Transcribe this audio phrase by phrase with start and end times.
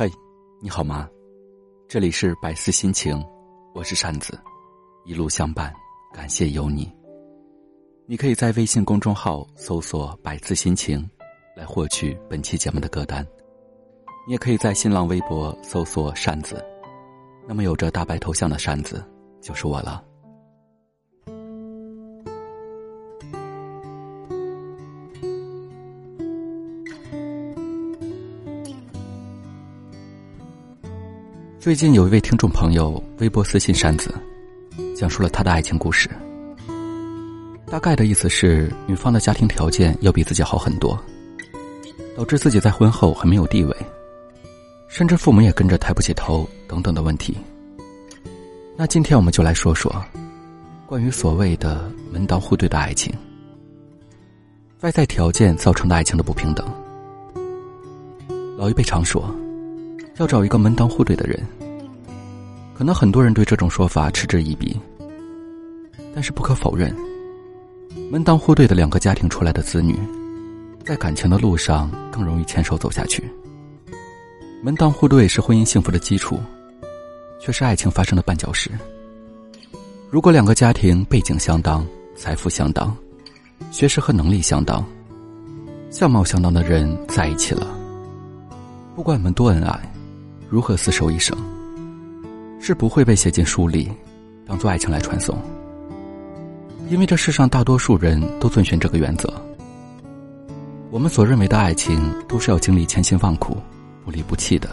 [0.00, 0.10] 嘿，
[0.62, 1.06] 你好吗？
[1.86, 3.22] 这里是百思心情，
[3.74, 4.40] 我是扇子，
[5.04, 5.70] 一路相伴，
[6.10, 6.90] 感谢有你。
[8.06, 11.06] 你可以在微信公众号搜索“百思心情”，
[11.54, 13.22] 来获取本期节目的歌单。
[14.26, 16.64] 你也可以在新浪微博搜索“扇子”，
[17.46, 19.04] 那么有着大白头像的扇子
[19.42, 20.02] 就是我了。
[31.60, 34.14] 最近有一位听众朋友微博私信扇子，
[34.96, 36.08] 讲述了他的爱情故事。
[37.66, 40.98] 大概的意思是，女方的家庭条件要比自己好很多，
[42.16, 43.76] 导致自己在婚后很没有地位，
[44.88, 47.36] 甚至父母也跟着抬不起头等等的问题。
[48.74, 49.94] 那今天我们就来说说，
[50.86, 53.12] 关于所谓的门当户对的爱情，
[54.80, 56.66] 外在条件造成的爱情的不平等。
[58.56, 59.30] 老一辈常说。
[60.20, 61.40] 要找一个门当户对的人，
[62.74, 64.78] 可能很多人对这种说法嗤之以鼻。
[66.14, 66.94] 但是不可否认，
[68.10, 69.98] 门当户对的两个家庭出来的子女，
[70.84, 73.24] 在感情的路上更容易牵手走下去。
[74.62, 76.38] 门当户对是婚姻幸福的基础，
[77.40, 78.70] 却是爱情发生的绊脚石。
[80.10, 81.82] 如果两个家庭背景相当、
[82.14, 82.94] 财富相当、
[83.70, 84.84] 学识和能力相当、
[85.88, 87.66] 相貌相当的人在一起了，
[88.94, 89.80] 不管你们多恩爱。
[90.50, 91.38] 如何厮守一生，
[92.60, 93.88] 是不会被写进书里，
[94.44, 95.38] 当做爱情来传颂。
[96.88, 99.32] 因为这世上大多数人都遵循这个原则。
[100.90, 103.58] 我们所认为的爱情，都是要经历千辛万苦、
[104.04, 104.68] 不离不弃的。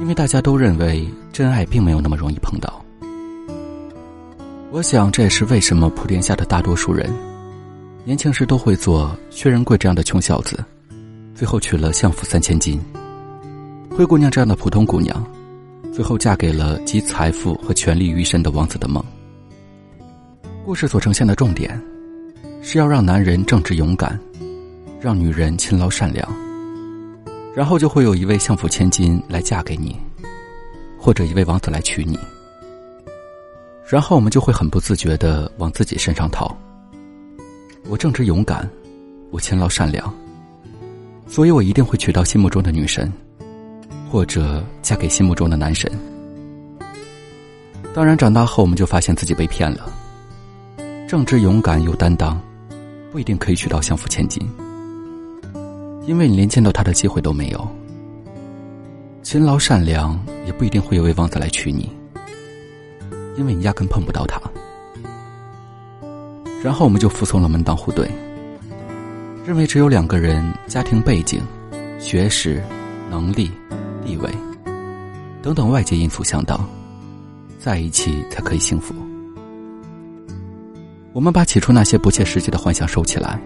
[0.00, 2.82] 因为大家都认为真爱并没有那么容易碰到。
[4.70, 7.12] 我想这也是为什么普天下的大多数人，
[8.02, 10.64] 年轻时都会做薛仁贵这样的穷小子，
[11.34, 12.80] 最后娶了相府三千金。
[13.94, 15.22] 灰姑娘这样的普通姑娘，
[15.92, 19.04] 最后嫁给了集财富和权力于一身的王子的梦。
[20.64, 21.78] 故事所呈现的重点，
[22.62, 24.18] 是要让男人正直勇敢，
[24.98, 26.26] 让女人勤劳善良，
[27.54, 29.94] 然后就会有一位相府千金来嫁给你，
[30.98, 32.18] 或者一位王子来娶你，
[33.86, 36.56] 然后我们就会很不自觉的往自己身上套。
[37.90, 38.66] 我正直勇敢，
[39.30, 40.12] 我勤劳善良，
[41.26, 43.12] 所以我一定会娶到心目中的女神。
[44.12, 45.90] 或者嫁给心目中的男神。
[47.94, 49.90] 当然，长大后我们就发现自己被骗了。
[51.08, 52.38] 正直、勇敢、有担当，
[53.10, 54.46] 不一定可以娶到相夫千金，
[56.04, 57.68] 因为你连见到他的机会都没有。
[59.22, 61.90] 勤劳善良，也不一定会有位王子来娶你，
[63.38, 64.38] 因为你压根碰不到他。
[66.62, 68.10] 然后我们就服从了门当户对，
[69.46, 71.40] 认为只有两个人家庭背景、
[71.98, 72.62] 学识、
[73.10, 73.50] 能力。
[74.04, 74.30] 地位
[75.42, 76.68] 等等外界因素相当，
[77.58, 78.94] 在一起才可以幸福。
[81.12, 83.40] 我们把起初那些不切实际的幻想收起来，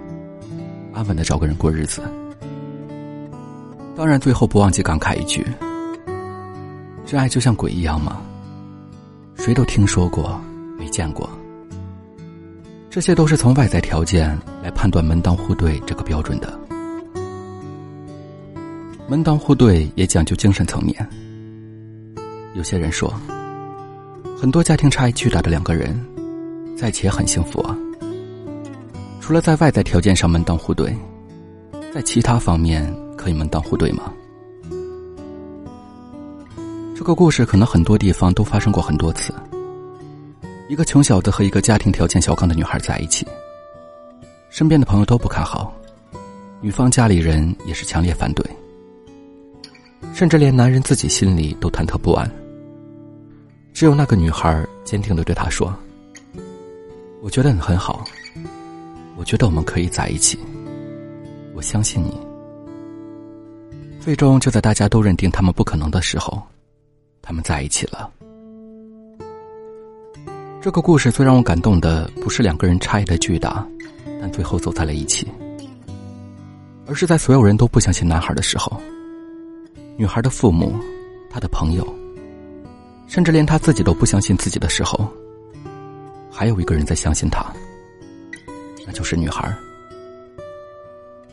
[0.93, 2.03] 安稳的找个人过日子。
[3.97, 5.47] 当然，最后不忘记感慨一句：
[7.05, 8.21] 真爱就像鬼一样吗？
[9.35, 10.41] 谁都听说过，
[10.79, 11.29] 没见过。
[12.91, 16.59] 这些都是从外在条件来判断门当户对这个标准的。
[19.09, 21.09] 门当户对也讲究精神层面。
[22.55, 23.13] 有些人说，
[24.37, 25.97] 很多家庭差异巨大的两个人，
[26.77, 27.77] 在一起也很幸福啊。
[29.21, 30.93] 除了在外在条件上门当户对，
[31.95, 34.13] 在其他方面可以门当户对吗？
[36.97, 39.33] 这个故事可能很多地方都发生过很多次。
[40.69, 43.25] 一个穷小子和一个家庭条件小康的女孩在一起，
[44.51, 45.73] 身边的朋友都不看好，
[46.61, 48.45] 女方家里人也是强烈反对。
[50.13, 52.31] 甚至连男人自己心里都忐忑不安。
[53.73, 55.75] 只有那个女孩坚定的对他说
[57.21, 58.05] ：“我觉得你很好，
[59.17, 60.39] 我觉得我们可以在一起，
[61.55, 62.19] 我相信你。”
[64.01, 66.43] 最终就在大家都认定他们不可能的时候，
[67.21, 68.11] 他们在一起了。
[70.63, 73.67] 这个故事最让我感动的不是两个人差异的巨大，
[74.21, 75.29] 但最后走在了一起，
[76.87, 78.81] 而是在所有人都不相信男孩的时候。
[79.99, 80.75] 女孩的父母，
[81.31, 81.87] 她的朋友，
[83.07, 85.11] 甚至连她自己都不相信自己的时候，
[86.31, 87.47] 还有一个人在相信她，
[88.87, 89.57] 那就是女孩。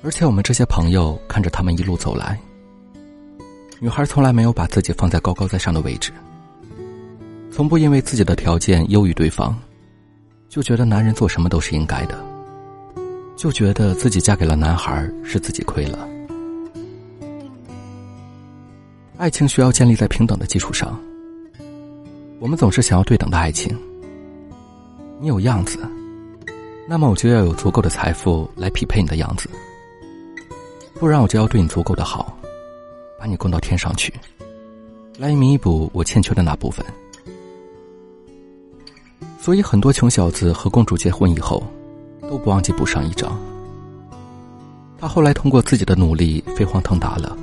[0.01, 2.39] 而且我们这些朋友看着他们一路走来，
[3.79, 6.11] 女孩从来没有把自己放在高高在上的位置，
[7.51, 9.57] 从不因为自己的条件优于对方，
[10.47, 12.17] 就觉得男人做什么都是应该的，
[13.35, 16.07] 就觉得自己嫁给了男孩是自己亏了。
[19.23, 20.99] 爱情需要建立在平等的基础上。
[22.41, 23.73] 我们总是想要对等的爱情。
[25.17, 25.79] 你有样子，
[26.89, 29.49] 那么我就要有足够的财富来匹配你的样子，
[30.95, 32.37] 不然我就要对你足够的好，
[33.17, 34.13] 把你供到天上去，
[35.17, 36.85] 来弥补我欠缺的那部分。
[39.39, 41.63] 所以，很多穷小子和公主结婚以后，
[42.23, 43.39] 都不忘记补上一张。
[44.99, 47.37] 他后来通过自己的努力飞黄腾达了，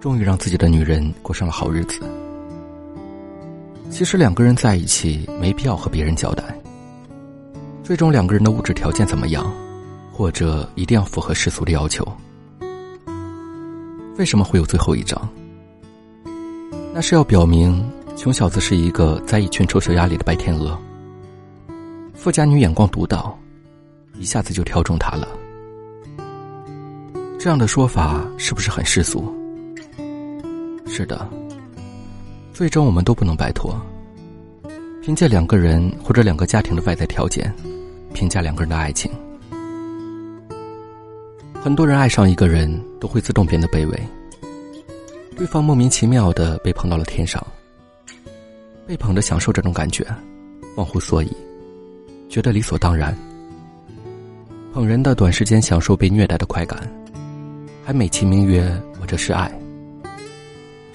[0.00, 2.00] 终于让自己的女人过上了好日子。
[3.90, 6.44] 其实两个人在一起没必要和别人交代。
[7.82, 9.50] 最终两个人的物质条件怎么样，
[10.12, 12.06] 或者一定要符合世俗的要求？
[14.18, 15.28] 为什么会有最后一章？
[16.92, 17.82] 那是要表明
[18.14, 20.78] 穷小子是一个在一群臭小鸭里的白天鹅，
[22.14, 23.38] 富家女眼光独到，
[24.18, 25.26] 一下子就挑中他了。
[27.38, 29.32] 这样的说法是不是很世俗？
[30.98, 31.28] 是的。
[32.52, 33.80] 最终我们都不能摆脱，
[35.00, 37.54] 凭借两个人或者两个家庭的外在条件，
[38.12, 39.08] 评价两个人的爱情。
[41.62, 42.68] 很多人爱上一个人
[42.98, 44.02] 都会自动变得卑微，
[45.36, 47.40] 对方莫名其妙的被捧到了天上，
[48.84, 50.04] 被捧着享受这种感觉，
[50.74, 51.30] 忘乎所以，
[52.28, 53.16] 觉得理所当然。
[54.74, 56.90] 捧人的短时间享受被虐待的快感，
[57.84, 58.68] 还美其名曰
[59.00, 59.48] 我这是爱。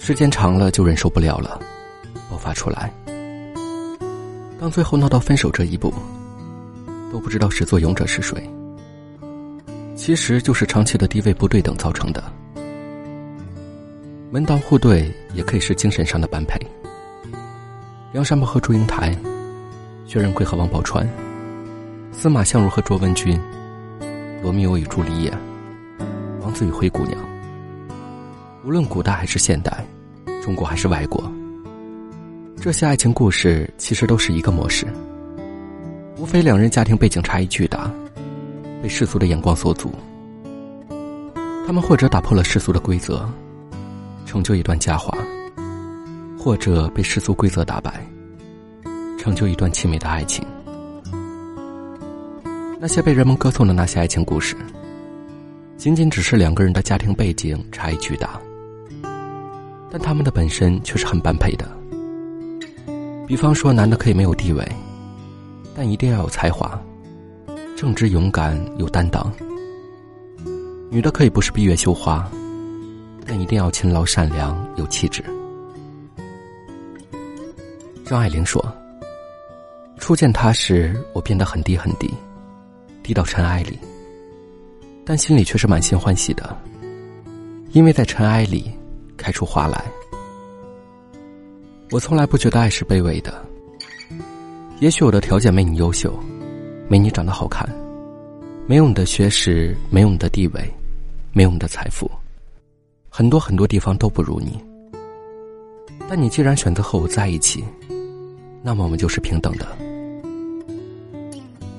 [0.05, 1.57] 时间长了就忍受不了了，
[2.29, 2.91] 爆发出来。
[4.59, 5.93] 当最后闹到分手这一步，
[7.09, 8.37] 都不知道始作俑者是谁。
[9.95, 12.21] 其实就是长期的地位不对等造成的。
[14.29, 16.59] 门当户对也可以是精神上的般配。
[18.11, 19.17] 梁山伯和祝英台，
[20.05, 21.07] 薛仁贵和王宝钏，
[22.11, 23.39] 司马相如和卓文君，
[24.41, 25.33] 罗密欧与朱丽叶，
[26.41, 27.17] 王子与灰姑娘。
[28.65, 29.85] 无论古代还是现代，
[30.43, 31.23] 中国还是外国，
[32.59, 34.85] 这些爱情故事其实都是一个模式，
[36.17, 37.89] 无非两人家庭背景差异巨大，
[38.81, 39.89] 被世俗的眼光所阻。
[41.65, 43.25] 他们或者打破了世俗的规则，
[44.25, 45.17] 成就一段佳话；
[46.37, 48.05] 或者被世俗规则打败，
[49.17, 50.45] 成就一段凄美的爱情。
[52.81, 54.57] 那些被人们歌颂的那些爱情故事，
[55.77, 58.37] 仅仅只是两个人的家庭背景差异巨大。
[59.93, 61.69] 但他们的本身却是很般配的。
[63.27, 64.67] 比方说，男的可以没有地位，
[65.75, 66.81] 但一定要有才华、
[67.75, 69.31] 正直、勇敢、有担当；
[70.89, 72.27] 女的可以不是闭月羞花，
[73.27, 75.23] 但一定要勤劳、善良、有气质。
[78.03, 78.65] 张爱玲说
[79.99, 82.11] ：“初见他时，我变得很低很低，
[83.03, 83.77] 低到尘埃里，
[85.05, 86.57] 但心里却是满心欢喜的，
[87.73, 88.71] 因为在尘埃里。”
[89.23, 89.81] 开出花来。
[91.91, 93.33] 我从来不觉得爱是卑微的。
[94.81, 96.13] 也许我的条件没你优秀，
[96.89, 97.65] 没你长得好看，
[98.67, 100.61] 没有你的学识，没有你的地位，
[101.31, 102.11] 没有你的财富，
[103.07, 104.61] 很多很多地方都不如你。
[106.09, 107.63] 但你既然选择和我在一起，
[108.61, 109.65] 那么我们就是平等的。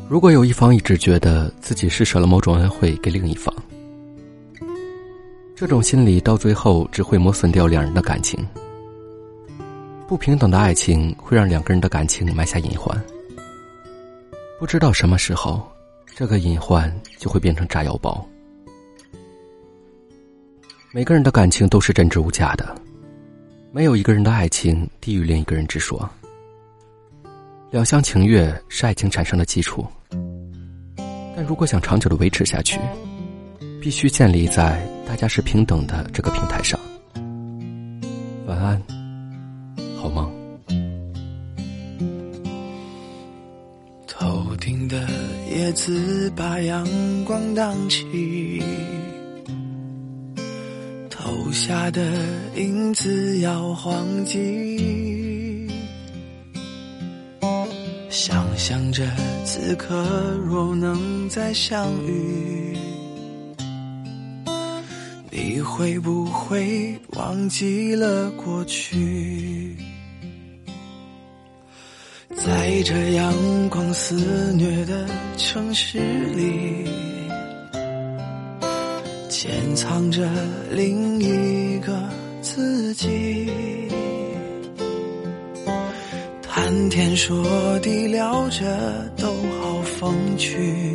[0.09, 3.55] 如果有一方一直觉得自己施舍了某种恩惠给另一方，
[5.57, 8.45] 这种心理到最后只会磨损掉两人的感情。
[10.09, 13.01] 不平等的爱情会让两个人的感情埋下隐患，
[14.59, 15.63] 不知道什么时候，
[16.15, 18.27] 这个隐患就会变成炸药包。
[20.91, 22.75] 每个人的感情都是真挚无价的，
[23.71, 26.09] 没有一个人的爱情低于另一个人之说。
[27.71, 29.87] 两厢情愿是爱情产生的基础，
[31.37, 32.79] 但如果想长久的维持下去，
[33.81, 36.79] 必须建立在大家是平等的这个平台上。
[38.47, 38.83] 晚安，
[39.97, 40.31] 好梦。
[44.07, 45.09] 头顶的
[45.51, 46.87] 叶子把阳
[47.25, 48.63] 光荡起，
[51.11, 52.03] 投下的
[52.57, 55.69] 影子摇晃起，
[58.11, 59.05] 想象着
[59.45, 59.95] 此刻
[60.45, 62.77] 若能再相遇。
[65.37, 69.77] 你会不会忘记了过去？
[72.37, 75.99] 在这阳光肆虐的城市
[76.37, 76.89] 里，
[79.29, 80.25] 潜藏着
[80.71, 82.01] 另一个
[82.41, 83.51] 自己。
[86.43, 89.27] 谈天说地聊着都
[89.61, 90.95] 好风趣。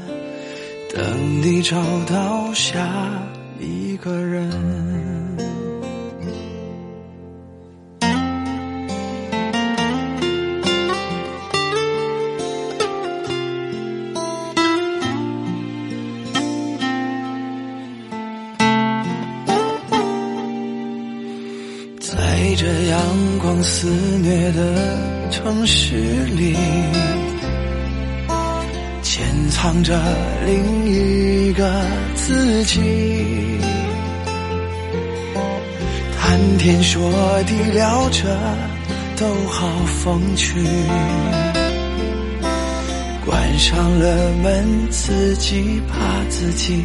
[0.93, 2.85] 等你找到下
[3.59, 4.80] 一个人。
[29.61, 29.95] 藏着
[30.43, 31.71] 另一个
[32.15, 32.81] 自己。
[36.19, 37.11] 谈天说
[37.43, 38.23] 地聊着
[39.17, 40.55] 都好风趣，
[43.23, 45.95] 关上了门，自己怕
[46.27, 46.83] 自己。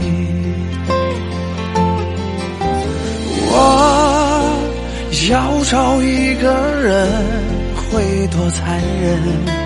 [3.52, 4.52] 我。
[5.30, 6.52] 要找一个
[6.82, 7.08] 人
[7.74, 9.65] 会多残忍？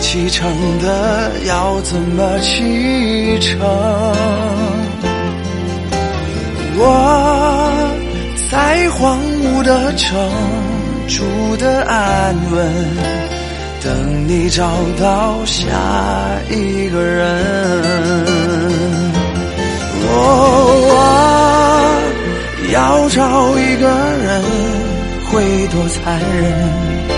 [0.00, 3.58] 启程的要怎么启程？
[6.80, 7.98] 我
[8.50, 10.16] 在荒芜的城
[11.08, 11.24] 住
[11.56, 12.72] 的安稳，
[13.84, 15.66] 等你找到下
[16.48, 17.44] 一个人。
[20.10, 20.14] 我
[22.72, 23.88] 要找一个
[24.22, 24.42] 人
[25.30, 27.17] 会多残忍？